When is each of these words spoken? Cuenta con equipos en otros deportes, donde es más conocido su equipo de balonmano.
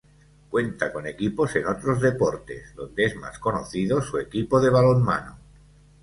Cuenta 0.49 0.91
con 0.91 1.05
equipos 1.05 1.55
en 1.57 1.67
otros 1.67 2.01
deportes, 2.01 2.73
donde 2.73 3.05
es 3.05 3.15
más 3.17 3.37
conocido 3.37 4.01
su 4.01 4.17
equipo 4.17 4.59
de 4.59 4.71
balonmano. 4.71 5.37